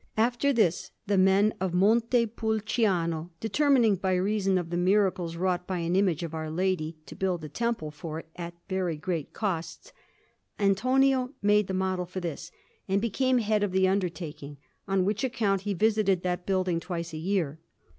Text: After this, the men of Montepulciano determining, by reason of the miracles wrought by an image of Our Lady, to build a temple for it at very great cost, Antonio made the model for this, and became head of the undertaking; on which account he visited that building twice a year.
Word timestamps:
After 0.17 0.51
this, 0.51 0.89
the 1.05 1.15
men 1.15 1.53
of 1.61 1.75
Montepulciano 1.75 3.29
determining, 3.39 3.97
by 3.97 4.15
reason 4.15 4.57
of 4.57 4.71
the 4.71 4.75
miracles 4.75 5.35
wrought 5.35 5.67
by 5.67 5.77
an 5.77 5.95
image 5.95 6.23
of 6.23 6.33
Our 6.33 6.49
Lady, 6.49 6.97
to 7.05 7.15
build 7.15 7.43
a 7.43 7.49
temple 7.49 7.91
for 7.91 8.17
it 8.17 8.25
at 8.35 8.55
very 8.67 8.97
great 8.97 9.31
cost, 9.31 9.93
Antonio 10.57 11.33
made 11.43 11.67
the 11.67 11.75
model 11.75 12.07
for 12.07 12.19
this, 12.19 12.51
and 12.87 12.99
became 12.99 13.37
head 13.37 13.61
of 13.61 13.71
the 13.73 13.87
undertaking; 13.87 14.57
on 14.87 15.05
which 15.05 15.23
account 15.23 15.61
he 15.61 15.75
visited 15.75 16.23
that 16.23 16.47
building 16.47 16.79
twice 16.79 17.13
a 17.13 17.17
year. 17.17 17.59